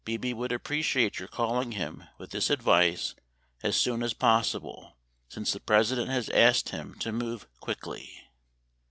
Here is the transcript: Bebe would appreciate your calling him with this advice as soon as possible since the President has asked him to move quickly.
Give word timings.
Bebe 0.03 0.33
would 0.33 0.51
appreciate 0.51 1.19
your 1.19 1.27
calling 1.27 1.73
him 1.73 2.05
with 2.17 2.31
this 2.31 2.49
advice 2.49 3.13
as 3.61 3.77
soon 3.77 4.01
as 4.01 4.15
possible 4.15 4.97
since 5.29 5.53
the 5.53 5.59
President 5.59 6.09
has 6.09 6.27
asked 6.29 6.69
him 6.69 6.95
to 6.97 7.11
move 7.11 7.45
quickly. 7.59 8.09